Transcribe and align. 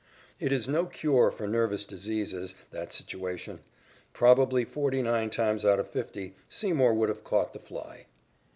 It 0.39 0.51
is 0.51 0.67
no 0.67 0.87
cure 0.87 1.29
for 1.29 1.47
nervous 1.47 1.85
diseases, 1.85 2.55
that 2.71 2.91
situation. 2.91 3.59
Probably 4.13 4.65
forty 4.65 5.03
nine 5.03 5.29
times 5.29 5.63
out 5.63 5.77
of 5.77 5.91
fifty 5.91 6.33
Seymour 6.49 6.95
would 6.95 7.09
have 7.09 7.23
caught 7.23 7.53
the 7.53 7.59
fly. 7.59 8.07